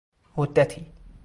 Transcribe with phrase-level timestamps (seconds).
[0.37, 0.93] مدتی